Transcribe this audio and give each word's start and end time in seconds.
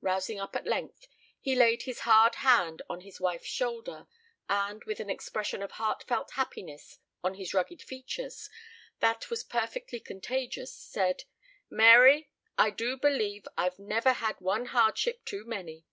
Rousing 0.00 0.38
up 0.38 0.54
at 0.54 0.64
length, 0.64 1.08
he 1.40 1.56
laid 1.56 1.82
his 1.82 2.02
hard 2.06 2.36
hand 2.36 2.82
on 2.88 3.00
his 3.00 3.18
wife's 3.20 3.48
shoulder, 3.48 4.06
and, 4.48 4.84
with 4.84 5.00
an 5.00 5.10
expression 5.10 5.60
of 5.60 5.72
heartfelt 5.72 6.34
happiness 6.34 6.98
on 7.24 7.34
his 7.34 7.52
rugged 7.52 7.82
features, 7.82 8.48
that 9.00 9.28
was 9.28 9.42
perfectly 9.42 9.98
contagious, 9.98 10.72
said, 10.72 11.24
"Mary, 11.68 12.30
I 12.56 12.70
do 12.70 12.96
believe 12.96 13.48
I've 13.58 13.80
never 13.80 14.12
had 14.12 14.40
one 14.40 14.66
hardship 14.66 15.24
too 15.24 15.44
many. 15.46 15.84